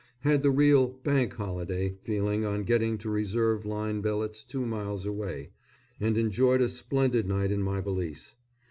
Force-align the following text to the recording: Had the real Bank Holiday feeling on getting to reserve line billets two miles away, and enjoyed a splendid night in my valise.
Had 0.21 0.41
the 0.41 0.49
real 0.49 0.87
Bank 1.03 1.33
Holiday 1.33 1.93
feeling 2.01 2.43
on 2.43 2.63
getting 2.63 2.97
to 2.97 3.09
reserve 3.11 3.65
line 3.67 4.01
billets 4.01 4.43
two 4.43 4.65
miles 4.65 5.05
away, 5.05 5.51
and 5.99 6.17
enjoyed 6.17 6.59
a 6.61 6.69
splendid 6.69 7.27
night 7.27 7.51
in 7.51 7.61
my 7.61 7.81
valise. 7.81 8.35